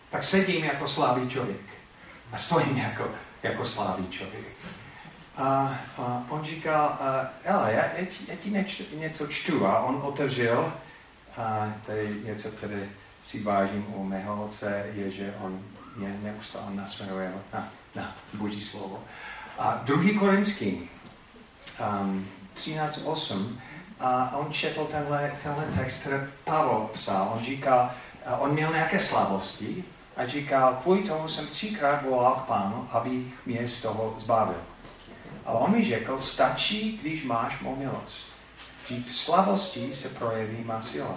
[0.10, 1.62] tak sedím jako slabý člověk
[2.32, 3.12] a stojím jako,
[3.44, 4.46] jako slabý člověk.
[5.38, 7.00] A, a on říkal,
[7.44, 10.74] hele, já, já, ti, já ti neč, něco čtu a on otevřel,
[11.38, 12.90] a to je něco, které
[13.24, 15.64] si vážím u mého otce, je, že on
[16.00, 19.04] mě neustále nasměruje na, na Boží slovo.
[19.60, 20.90] A druhý Korinský,
[22.02, 23.56] um, 13.8,
[24.00, 27.32] a on četl tenhle, tenhle text, který Pavel psal.
[27.36, 27.92] On říkal,
[28.40, 29.84] on měl nějaké slabosti
[30.18, 34.62] a říkal, kvůli tomu jsem třikrát volal k pánu, aby mě z toho zbavil.
[35.46, 38.18] A on mi řekl, stačí, když máš mou milost.
[38.84, 41.16] Vždyť v slavosti se projeví má sila.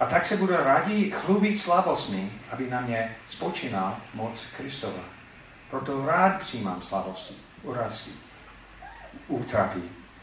[0.00, 5.02] A tak se budu rádi chlubit slavostmi, aby na mě spočínal moc Kristova.
[5.70, 8.10] Proto rád přijímám slavosti, urazky,
[9.28, 9.82] útrapy,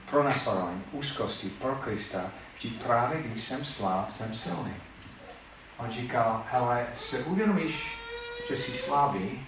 [0.09, 2.21] pronásledování, úzkosti pro Krista,
[2.57, 4.73] vždyť právě když jsem slab, jsem silný.
[5.77, 7.97] On říkal, hele, se uvědomíš,
[8.49, 9.47] že jsi slabý,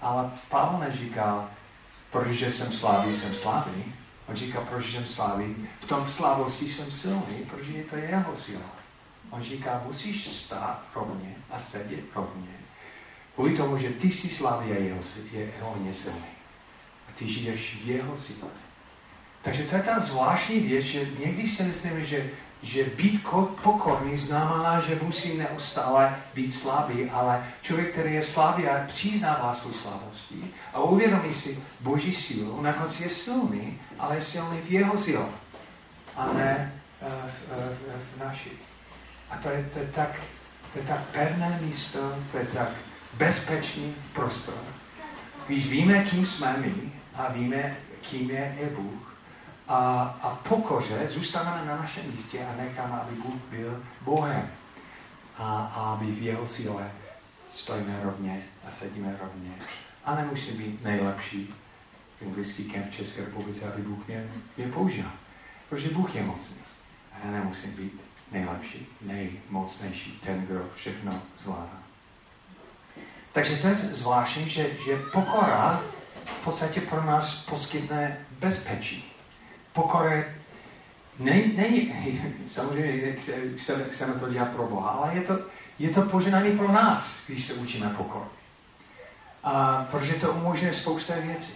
[0.00, 1.48] ale Pavel neříkal,
[2.10, 3.94] protože jsem slabý, jsem slabý.
[4.28, 8.87] On říká, protože jsem slabý, v tom slabosti jsem silný, protože je to jeho síla.
[9.30, 12.48] On říká, musíš stát rovně a sedět rovně.
[13.34, 15.00] Kvůli tomu, že ty jsi slabý a jeho,
[15.32, 16.18] jeho silný.
[17.08, 18.48] A ty žiješ v jeho síle.
[19.42, 22.30] Takže to je ta zvláštní věc, že někdy si myslím, že,
[22.62, 23.22] že být
[23.62, 29.72] pokorný znamená, že musí neustále být slabý, ale člověk, který je slabý a přiznává svou
[29.72, 34.98] slabosti a uvědomí si Boží sílu, na konci je silný, ale je silný v jeho
[34.98, 35.26] síle
[36.16, 38.67] a ne uh, v, v, v naší.
[39.30, 40.10] A to je, to je, tak,
[40.72, 42.68] to je tak pevné místo, to je tak
[43.14, 44.54] bezpečný prostor.
[45.46, 46.74] Když víme, kým jsme my
[47.14, 49.08] a víme, kým je, je Bůh,
[49.68, 49.78] a,
[50.22, 54.50] a pokoře zůstaneme na našem místě a necháme, aby Bůh byl Bohem.
[55.38, 56.90] A, a aby v jeho síle
[57.54, 59.50] stojíme rovně a sedíme rovně.
[60.04, 61.54] A nemusí být nejlepší
[62.26, 65.10] anglický kemp v České republice, aby Bůh mě, mě použil.
[65.68, 66.56] Protože Bůh je mocný.
[67.12, 68.00] A já nemusím být
[68.32, 71.78] nejlepší, nejmocnější, ten, kdo všechno zvládá.
[73.32, 75.82] Takže to je zvláštní, že, že pokora
[76.24, 79.12] v podstatě pro nás poskytne bezpečí.
[79.72, 80.24] Pokora
[81.18, 81.94] není,
[82.46, 83.12] samozřejmě
[83.56, 85.38] chceme, chceme to dělat pro Boha, ale je to,
[85.78, 88.26] je to poženání pro nás, když se učíme pokoru.
[89.44, 91.52] A protože to umožňuje spousta věcí.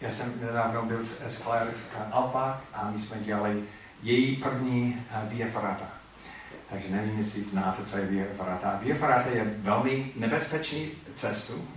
[0.00, 3.64] Já jsem nedávno byl s Claire v Alpách a my jsme dělali
[4.02, 5.76] její první eh, Via.
[6.70, 8.80] Takže nevím, jestli znáte, co je Via Ferrata.
[8.82, 11.68] Via Ferrata je velmi nebezpečný cestu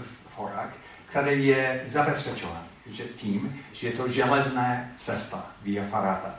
[0.00, 0.72] v horách,
[1.08, 6.34] který je zabezpečován že tím, že je to železná cesta Via Ferrata.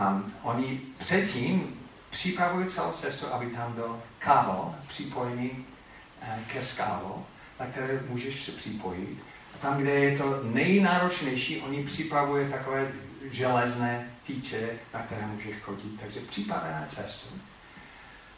[0.00, 7.26] Um, oni předtím připravují celou cestu, aby tam byl kábel připojený uh, ke skálu,
[7.60, 9.18] na které můžeš se připojit.
[9.54, 12.92] A tam, kde je to nejnáročnější, oni připravují takové
[13.30, 16.00] železné týče, na které můžeš chodit.
[16.00, 17.28] Takže připravená cestu.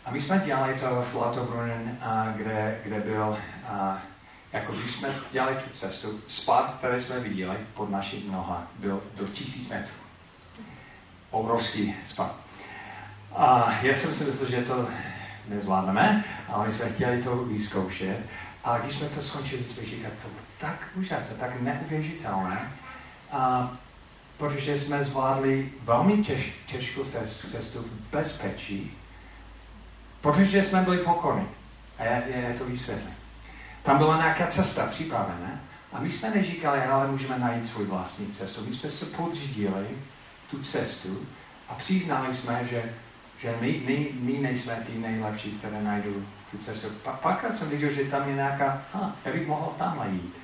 [0.05, 1.99] A my jsme dělali to v Lauterbrunnen,
[2.37, 3.99] kde, kde byl, a,
[4.53, 9.27] jako když jsme dělali tu cestu, spad, který jsme viděli pod naší noha, byl do
[9.27, 9.94] tisíc metrů.
[11.31, 12.37] Obrovský spad.
[13.37, 14.88] A já jsem si myslel, že to
[15.49, 18.18] nezvládneme, ale my jsme chtěli to vyzkoušet.
[18.64, 22.72] A když jsme to skončili, jsme říkali, to tak úžasné, tak neuvěřitelné.
[23.33, 23.72] A
[24.38, 27.05] protože jsme zvládli velmi těž, těžkou
[27.51, 28.96] cestu v bezpečí,
[30.20, 31.49] protože jsme byli pokorní.
[31.99, 33.14] A já, já to vysvětlím.
[33.83, 35.61] Tam byla nějaká cesta připravená
[35.92, 38.64] a my jsme neříkali, ale můžeme najít svůj vlastní cestu.
[38.66, 39.87] My jsme se podřídili
[40.51, 41.27] tu cestu
[41.68, 42.92] a přiznali jsme, že,
[43.38, 46.88] že my, my, my nejsme ty nejlepší, které najdou tu cestu.
[47.05, 50.35] Pa, pak jsem viděl, že tam je nějaká, ha, já bych mohl tam jít.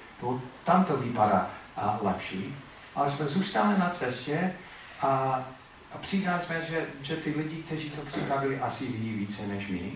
[0.64, 2.54] Tam to vypadá a, lepší
[2.94, 4.52] ale jsme zůstali na cestě
[5.00, 5.08] a,
[5.94, 9.92] a přiznali jsme, že, že ty lidi, kteří to připravili, asi ví více než my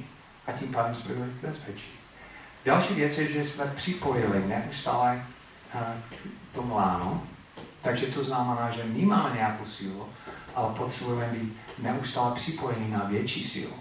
[0.46, 1.90] a tím pádem jsme byli v bezpečí.
[2.64, 5.26] Další věc je, že jsme připojili neustále
[6.11, 7.22] k tomu lánu,
[7.82, 10.09] takže to znamená, že my máme nějakou sílu,
[10.54, 13.74] ale potřebujeme být neustále připojení na větší sílu.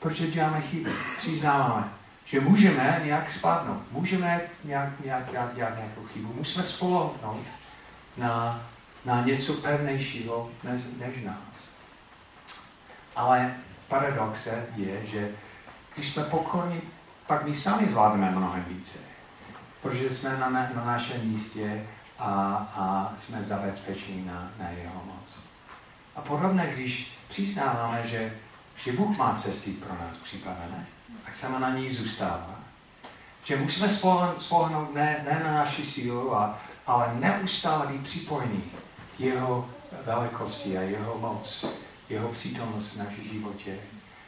[0.00, 1.88] Protože děláme chyby, přiznáváme,
[2.24, 7.46] že můžeme nějak spadnout, můžeme nějak, nějak, nějak dělat nějakou chybu, musíme spolehnout
[8.16, 8.62] na,
[9.04, 11.54] na něco pevnějšího než, než nás.
[13.16, 13.54] Ale
[13.88, 15.30] paradox je, že
[15.94, 16.80] když jsme pokorní,
[17.26, 18.98] pak my sami zvládneme mnohem více.
[19.82, 21.86] Protože jsme na, na našem místě
[22.18, 22.32] a,
[22.76, 25.38] a jsme zabezpečení na, na jeho moc.
[26.16, 28.32] A podobně, když přiznáváme, že,
[28.76, 30.86] že Bůh má cesty pro nás připravené,
[31.26, 32.58] a chceme na ní zůstávat,
[33.44, 33.88] že musíme
[34.38, 38.64] spolehnout ne, ne na naši sílu, a, ale neustále být připojení
[39.16, 39.68] k jeho
[40.06, 41.64] velikosti a jeho moc,
[42.08, 43.76] jeho přítomnost v naší životě.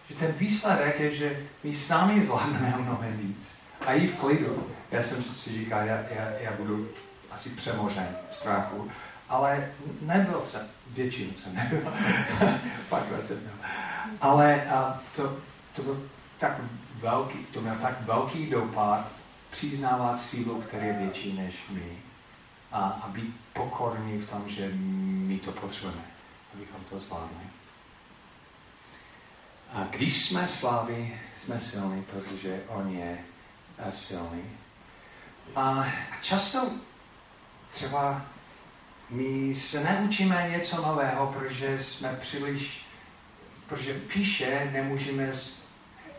[0.09, 3.47] Že ten výsledek je, že my sami zvládneme mnohem víc.
[3.87, 4.67] A i v klidu.
[4.91, 6.89] Já jsem si říkal, já, já, já budu
[7.31, 8.91] asi přemožen strachu,
[9.29, 9.69] ale
[10.01, 11.81] nebyl jsem, většinu jsem nebyl,
[12.89, 13.53] pak jsem byl.
[14.21, 15.37] Ale a to,
[15.77, 16.03] to byl
[16.39, 16.53] tak
[17.01, 19.11] velký, to měl tak velký dopad
[19.51, 22.04] přiznávat sílu, která je větší než my
[22.75, 26.03] a, a být pokorný v tom, že my to potřebujeme,
[26.55, 27.47] abychom to zvládli.
[29.73, 33.19] A když jsme slaví, jsme silní, protože On je
[33.79, 34.43] eh, silný.
[35.57, 35.87] A
[36.23, 36.71] často
[37.73, 38.23] třeba
[39.11, 42.87] my se neučíme něco nového, protože jsme příliš,
[43.69, 45.33] protože píše nemůžeme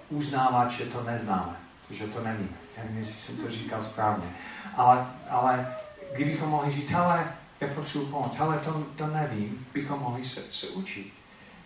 [0.09, 1.55] uznávat, že to neznáme,
[1.91, 2.57] že to nevíme.
[2.77, 4.35] Nevím, jestli jsem to říkal správně.
[4.75, 5.75] Ale, ale
[6.15, 7.27] kdybychom mohli říct, hele,
[7.61, 11.13] já potřebuji pomoc, hele, to, to nevím, bychom mohli se, se učit.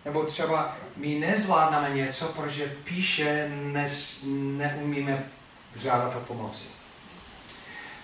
[0.04, 4.20] Nebo třeba my nezvládneme něco, protože píše nes,
[4.56, 5.24] neumíme
[5.76, 6.64] žádat o pomoci.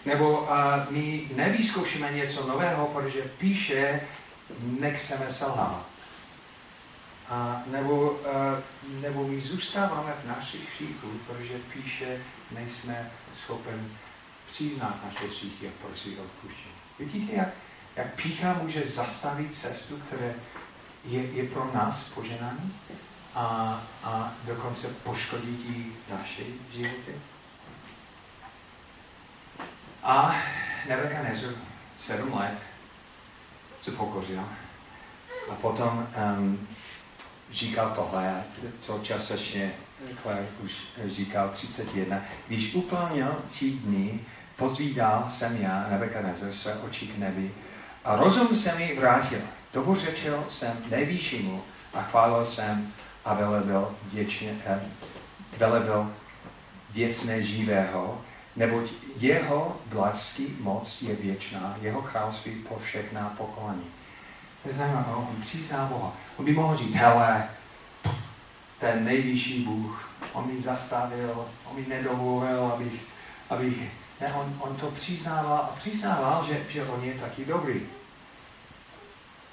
[0.04, 0.48] Nebo uh,
[0.90, 4.00] my nevyzkoušíme něco nového, protože píše
[4.60, 5.86] nechceme selhávat.
[7.28, 12.18] A nebo, uh, nebo my zůstáváme v našich hříchů, protože píše
[12.50, 13.10] nejsme
[13.44, 13.90] schopen
[14.46, 16.74] přiznat naše hříchy a prosit odpuštění.
[16.98, 17.48] Vidíte, jak,
[17.96, 20.32] jak pícha může zastavit cestu, která
[21.04, 22.74] je, je pro nás poženání
[23.34, 23.44] a,
[24.02, 27.14] a dokonce poškodit i naše životy.
[30.02, 30.36] A
[30.88, 31.54] Nebuchadnezzar
[31.98, 32.58] sedm let
[33.82, 34.44] se pokořil
[35.50, 36.68] a potom um,
[37.50, 38.42] říkal tohle,
[38.80, 39.72] co částečně
[40.22, 40.72] Claire už
[41.06, 42.22] říkal 31.
[42.48, 44.20] Když uplnil ti dny,
[44.56, 47.54] pozvídal jsem já, Nebuchadnezzar, své oči k nebi
[48.04, 49.40] a rozum se mi vrátil.
[49.72, 51.62] Dobořečil jsem nejvýšímu
[51.94, 52.92] a chválil jsem
[53.24, 54.80] a velebil, věčně, eh,
[55.58, 56.12] velebil
[56.90, 58.20] věcné živého,
[58.56, 63.84] neboť jeho vlastní moc je věčná, jeho království po všechná pokolení.
[64.62, 66.12] To je zajímavé, on přizná Boha.
[66.36, 67.48] On by mohl říct, hele,
[68.78, 73.00] ten nejvyšší Bůh, on mi zastavil, on mi nedovolil, abych,
[73.50, 73.90] abych
[74.20, 77.80] ne, on, on to přiznával a přiznával, že, že on je taky dobrý.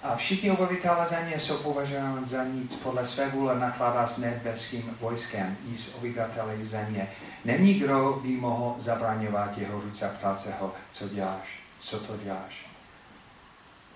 [0.03, 5.57] A všichni obyvatelé země jsou považováni za nic podle své vůle nakládá s nebeským vojskem
[5.73, 7.09] i s obyvateli země.
[7.45, 12.17] Není kdo by mohl zabraňovat jeho ruce a ptát se ho, co děláš, co to
[12.17, 12.65] děláš.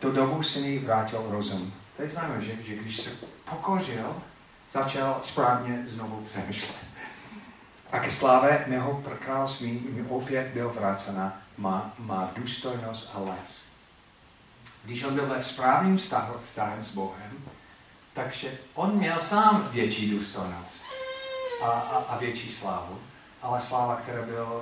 [0.02, 1.74] Do dobu mi vrátil rozum.
[1.98, 3.10] To je znamená, že, že když se
[3.50, 4.16] pokořil,
[4.72, 6.87] začal správně znovu přemýšlet.
[7.91, 13.58] A ke slávě mého království mi opět byl vrácena má, má důstojnost a les
[14.88, 17.32] když on byl ve správným vztahu, vztahem s Bohem,
[18.13, 20.76] takže on měl sám větší důstojnost
[21.62, 23.00] a, a, a větší slávu,
[23.41, 24.62] ale sláva, která byla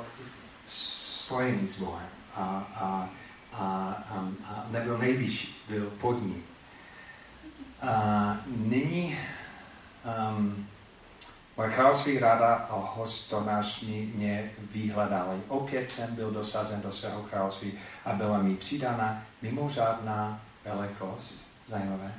[0.67, 2.41] spojený s Bohem a,
[2.75, 3.09] a,
[3.53, 3.63] a,
[4.09, 6.43] a, a nebyl nejvyšší, byl pod ním.
[7.81, 9.19] A nyní
[10.37, 10.67] um,
[11.57, 13.81] Moje království rada a hostonář
[14.15, 15.41] mě vyhledali.
[15.47, 17.73] Opět jsem byl dosazen do svého království
[18.05, 21.33] a byla mi přidána mimořádná velikost.
[21.67, 22.13] Zajímavé.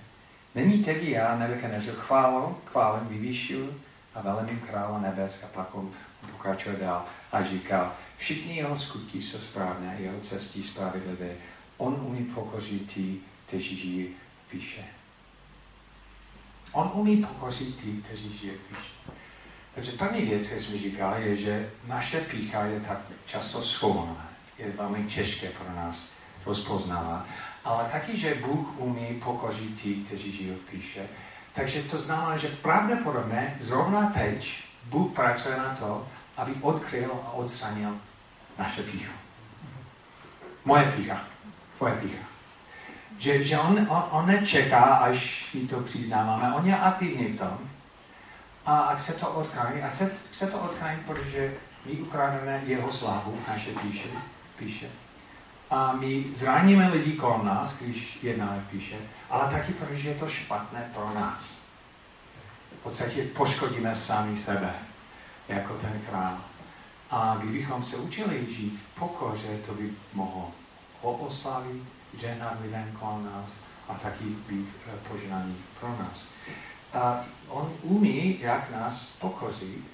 [0.54, 3.74] Není tedy já, Nebuchadnezzar, chválu, chválem vyvýšil
[4.14, 5.90] a velemím krála nebes a pak on
[6.32, 11.30] pokračuje dál a říkal, všichni jeho skutky jsou správné, jeho cesty spravedlivé.
[11.76, 14.08] On umí pokořit ty, kteří žijí
[14.50, 14.84] píše.
[16.72, 18.96] On umí pokořit ty, kteří žijí píše.
[19.76, 24.26] Takže první věc, kterou mi říkal, je, že naše pícha je tak často schovaná.
[24.58, 26.10] Je velmi těžké pro nás
[26.46, 27.26] rozpoznávat.
[27.64, 31.06] Ale taky, že Bůh umí pokořit ty, kteří žijí v píše.
[31.52, 37.96] Takže to znamená, že pravděpodobně zrovna teď Bůh pracuje na to, aby odkryl a odstranil
[38.58, 39.12] naše píchu.
[40.64, 41.20] Moje pícha.
[41.78, 42.24] Tvoje pícha.
[43.18, 46.54] Že, že on, on, on nečeká, až mi to přiznáváme.
[46.54, 47.58] On je aktivní v tom.
[48.66, 49.88] A ak se to odkrání, a
[50.32, 51.54] chce to odkránit, protože
[51.84, 54.08] my ukrademe jeho slávu, naše píše,
[54.58, 54.86] píše.
[55.70, 58.96] A my zraníme lidi kolem nás, když jednáme píše,
[59.30, 61.58] ale taky protože je to špatné pro nás.
[62.80, 64.74] V podstatě poškodíme sami sebe,
[65.48, 66.38] jako ten král.
[67.10, 70.52] A kdybychom se učili žít v pokoře, to by mohlo
[71.02, 71.82] oslavit,
[72.18, 73.48] žehnat lidem kolem nás
[73.88, 74.68] a taky být
[75.08, 76.35] poženaný pro nás.
[76.92, 79.84] A on umí, jak nás pokoří.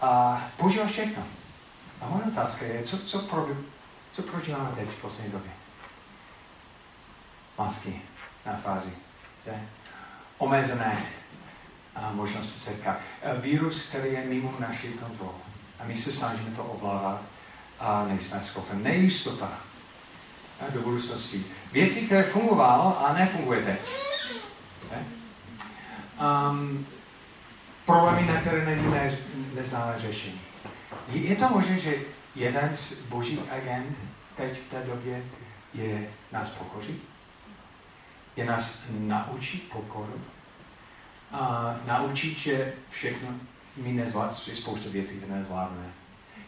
[0.00, 1.22] A používá všechno.
[2.00, 3.48] A moje otázka je, co, co, pro,
[4.12, 5.50] co prožíváme teď v poslední době?
[7.58, 8.02] Masky
[8.46, 8.90] na tváři.
[9.44, 9.68] Že?
[10.38, 11.02] Omezené
[11.94, 12.98] a možnosti setkat.
[13.40, 15.40] Vírus, který je mimo naši kontrolu.
[15.80, 17.22] A my se snažíme to ovládat
[17.80, 18.82] a nejsme schopni.
[18.82, 19.52] Nejistota
[20.70, 21.44] do budoucnosti.
[21.72, 23.80] Věci, které fungovaly a nefunguje teď.
[26.18, 26.86] Um,
[27.86, 29.18] problémy, na které nevíme,
[29.54, 30.40] neznáme řešení.
[31.12, 31.94] Je to možné, že
[32.34, 33.96] jeden z božích agent
[34.36, 35.22] teď v té době
[35.74, 37.02] je nás pokořit?
[38.36, 40.20] Je nás naučit pokoru?
[41.32, 43.28] A naučit, že všechno
[43.76, 45.86] my nezvládne, je spousta věcí, které nezvládne.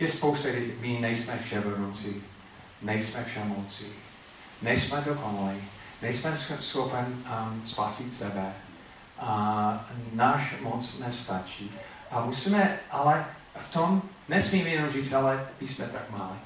[0.00, 2.22] Je spousta věcí, my nejsme vševedoucí,
[2.82, 3.86] nejsme všemocí,
[4.62, 5.62] nejsme dokonalí,
[6.02, 8.54] nejsme schopen um, spasit sebe,
[9.20, 11.72] a náš moc nestačí.
[12.10, 16.38] A musíme, ale v tom nesmíme jenom říct, ale my jsme tak malí.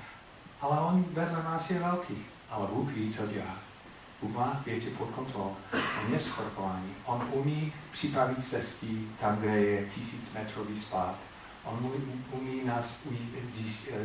[0.61, 2.17] Ale on vedle nás je velký.
[2.51, 3.57] Ale Bůh ví, co dělá.
[4.23, 5.57] Bůh má věci pod kontrolou.
[6.07, 6.95] On je skorpování.
[7.05, 11.15] On umí připravit cesty tam, kde je tisíc metrový spát.
[11.65, 12.99] On umí, umí nás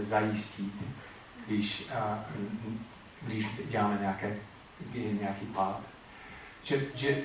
[0.02, 0.74] zajistit,
[1.48, 1.90] když,
[3.22, 4.38] když děláme nějaké,
[4.94, 5.80] nějaký pád.
[6.64, 7.22] Že, že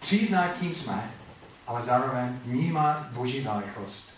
[0.00, 1.10] přizná, kým jsme,
[1.66, 4.10] ale zároveň vnímá Boží velikost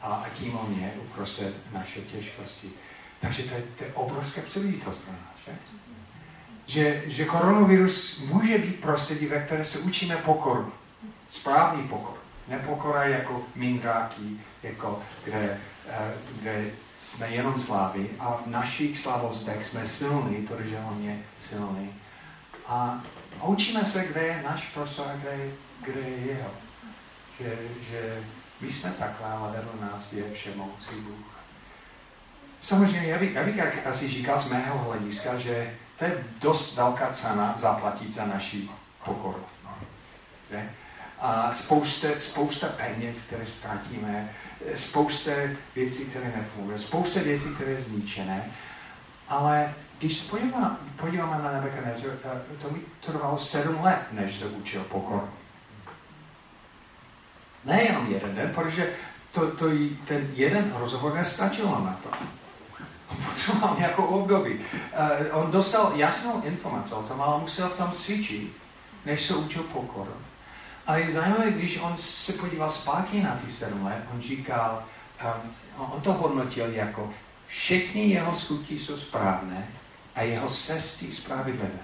[0.00, 2.70] a, a kým on je uprostřed naše těžkosti.
[3.20, 5.52] Takže to je, to je obrovská příležitost pro nás, že?
[6.66, 10.72] Že, že koronavirus může být prostředí, ve které se učíme pokoru.
[11.30, 12.14] Správný pokor.
[12.48, 14.22] Nepokora jako mindráky,
[14.62, 16.64] jako kde, eh, kde
[17.00, 21.92] jsme jenom slávy a v našich slavostech jsme silní, protože on je silný.
[22.68, 23.02] A
[23.42, 25.50] učíme se, kde je náš prostor a kde,
[25.80, 26.50] kde je jeho.
[27.40, 27.58] Že,
[27.90, 28.24] že
[28.60, 31.34] my jsme takhle, ale vedle nás je všemocí Bůh.
[32.60, 36.76] Samozřejmě, já bych, já bych jak asi říkal z mého hlediska, že to je dost
[36.76, 38.68] velká cena zaplatit za naši
[39.04, 39.44] pokoru.
[40.50, 40.70] Že?
[41.20, 44.30] A spousta, spousta peněz, které ztratíme,
[44.74, 45.30] spousta
[45.74, 48.44] věcí, které nefungují, spousta věcí, které je zničené,
[49.28, 52.12] ale když se podíváme, podíváme na Nebuchadnezzar,
[52.62, 55.28] to mi trvalo sedm let, než se učil pokor.
[57.64, 58.92] Nejenom jeden den, protože
[59.32, 59.66] to, to,
[60.04, 62.08] ten jeden rozhovor nestačilo na to.
[63.28, 64.54] Potřeboval nějakou období.
[64.54, 64.60] Uh,
[65.32, 68.52] on dostal jasnou informaci o tom, ale musel v tom cvičit,
[69.06, 70.08] než se učil pokor.
[70.86, 74.84] Ale je zajímavé, když on se podíval zpátky na ty sedm let, on říkal,
[75.24, 75.52] um,
[75.92, 77.10] on to hodnotil jako
[77.46, 79.68] všechny jeho skutky jsou správné,
[80.14, 81.78] a jeho cesty spravedlivé.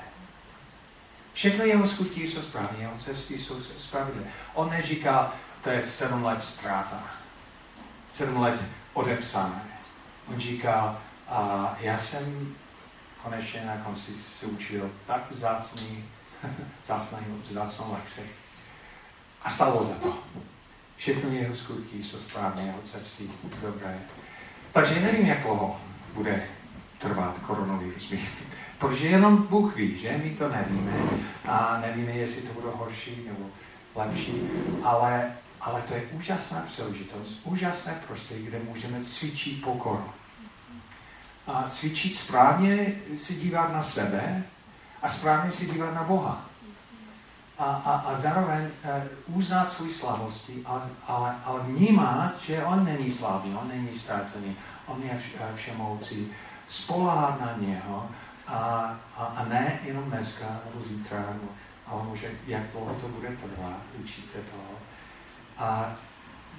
[1.33, 4.31] Všechno jeho skutky jsou správné, jeho cesty jsou spravedlivé.
[4.55, 7.11] On neříká, to je sedm let ztráta,
[8.13, 9.63] sedm let odepsané.
[10.29, 12.55] On říká, a já jsem
[13.23, 16.05] konečně na konci se učil tak vzácný,
[16.83, 17.19] vzácnou,
[17.51, 18.21] vzácnou lekci.
[19.43, 20.19] A stalo za to.
[20.97, 23.31] Všechno jeho skutky jsou správné, jeho cesty
[23.63, 24.01] dobré.
[24.73, 25.81] Takže nevím, jak dlouho
[26.15, 26.47] bude
[27.01, 28.13] trvat koronavirus.
[28.79, 30.21] Protože jenom Bůh ví, že?
[30.25, 30.93] My to nevíme.
[31.49, 33.47] A nevíme, jestli to bude horší nebo
[33.95, 34.43] lepší.
[34.85, 40.05] Ale, ale to je úžasná příležitost, úžasné prostředí, kde můžeme cvičit pokoru.
[41.47, 44.43] A cvičit správně si dívat na sebe
[45.03, 46.45] a správně si dívat na Boha.
[47.59, 53.11] A, a, a zároveň uh, uznat svůj slavosti, ale, ale, ale vnímat, že on není
[53.11, 55.23] slavný, on není ztracený, on je
[55.55, 56.33] všemoucí
[56.71, 58.11] spoláhat na něho
[58.47, 58.55] a,
[59.17, 61.49] a, a ne jenom dneska nebo zítra, nebo,
[61.87, 64.79] ale může, jak dlouho to bude trvat, učit se toho.
[65.59, 65.93] A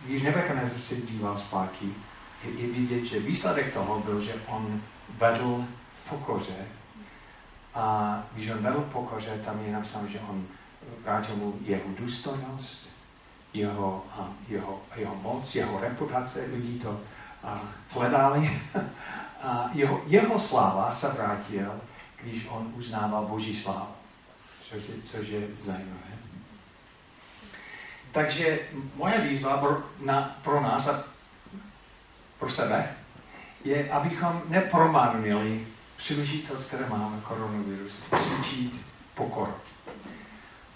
[0.05, 1.86] když Nebuchadnezzar se díval zpátky,
[2.43, 4.82] je, je vidět, že výsledek toho byl, že on
[5.18, 5.66] vedl
[6.03, 6.66] v pokoře
[7.76, 10.45] a když on vedl v pokoře, tam je napsáno, že on
[11.03, 12.89] vrátil mu jeho důstojnost,
[13.53, 14.05] jeho,
[14.47, 16.99] jeho, jeho moc, jeho reputace, lidi to
[17.43, 18.62] a, hledali
[19.44, 21.82] a jeho, jeho sláva se vrátil,
[22.24, 23.88] když on uznával Boží slávu,
[24.70, 26.12] což je, což je zajímavé.
[28.12, 28.60] Takže
[28.96, 31.04] moje výzva pro, na, pro nás a
[32.39, 32.96] pro sebe
[33.64, 35.68] je, abychom nepromarnili
[35.98, 38.74] příležitost, které máme koronavirus, cvičit
[39.16, 39.54] pokoru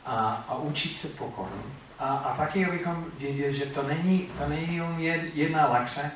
[0.05, 1.63] a, a učit se pokoru.
[1.99, 6.11] A, a taky, abychom věděli, že to není, to není jen jedna lekce,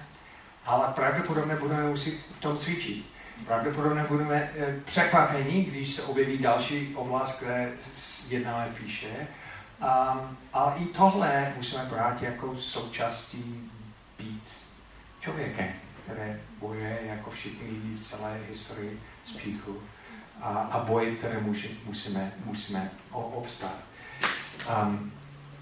[0.65, 3.05] ale pravděpodobně budeme muset v tom cvičit.
[3.45, 7.71] Pravděpodobně budeme eh, překvapení, když se objeví další oblast, kde
[8.29, 9.27] jednáme píše.
[9.81, 13.71] Um, ale i tohle musíme brát jako součástí
[14.17, 14.43] být
[15.21, 15.67] člověkem,
[16.03, 19.81] který bojuje jako všichni v celé historii spíchu
[20.41, 23.79] a, a boje, které může, musíme, musíme obstát.
[24.83, 25.11] Um,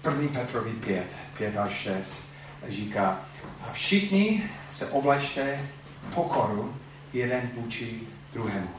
[0.02, 2.27] první Petrovi 5, 5 až 6
[2.68, 3.18] říká,
[3.68, 5.60] a všichni se oblečte
[6.14, 6.76] pokoru
[7.12, 8.00] jeden vůči
[8.32, 8.70] druhému.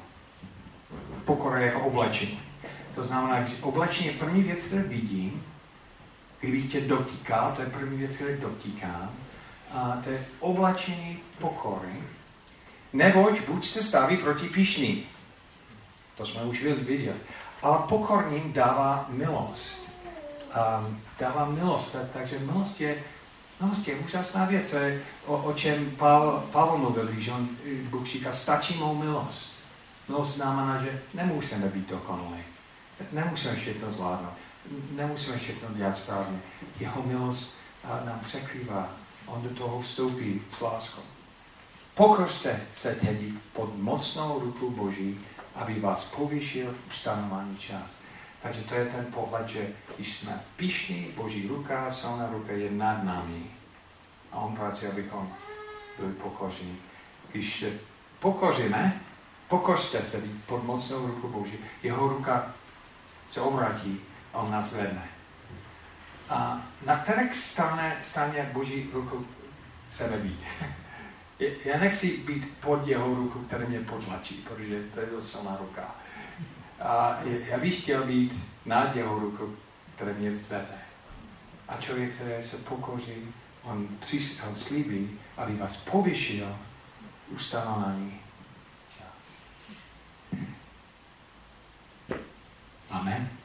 [1.25, 2.39] Pokora jako oblečení.
[2.95, 5.43] To znamená, že oblečení je první věc, kterou vidím,
[6.39, 9.11] kdybych tě dotýkal, to je první věc, kterou dotýkám,
[9.73, 12.03] a to je oblečení pokory,
[12.93, 15.03] neboť buď se staví proti píšní.
[16.17, 17.17] To jsme už viděli.
[17.61, 19.89] Ale pokorným dává milost.
[20.49, 23.03] Um, dává milost, takže milost je,
[23.61, 24.75] milost je úžasná věc,
[25.25, 27.49] o, o čem Pavel, Pavel mluvil, když on,
[27.89, 29.49] Bůh říká, stačí mou milost.
[30.07, 32.43] Milost znamená, že nemusíme být dokonalí.
[33.11, 34.33] Nemusíme všechno zvládnout.
[34.91, 36.39] Nemusíme všechno dělat správně.
[36.79, 37.53] Jeho milost
[38.05, 38.89] nám překrývá.
[39.25, 41.01] On do toho vstoupí s láskou.
[41.95, 45.19] Pokořte se tedy pod mocnou ruku Boží,
[45.55, 47.98] aby vás povýšil v ustanování čas.
[48.41, 53.03] Takže to je ten pohled, že když jsme pišní, Boží ruka, silná ruka je nad
[53.03, 53.43] námi.
[54.31, 55.33] A on pracuje, abychom
[55.99, 56.77] byli pokoření.
[57.31, 57.71] Když se
[58.19, 59.01] pokoříme,
[59.47, 61.57] pokořte se pod mocnou ruku Boží.
[61.83, 62.53] Jeho ruka
[63.31, 64.01] se obratí
[64.33, 65.09] a on nás vedne.
[66.29, 69.27] A na které straně, straně Boží ruku
[69.89, 70.39] chceme být?
[71.65, 75.95] Já nechci být pod jeho ruku, který mě potlačí, protože to je docela ruka.
[76.79, 78.33] A já bych chtěl být
[78.65, 79.55] nad jeho ruku,
[79.95, 80.79] který mě zvede.
[81.67, 83.13] A člověk, který se pokoří,
[83.63, 86.55] on, přís, on slíbí, aby vás povyšil
[87.29, 88.19] ustanovení.
[92.89, 93.29] Amen.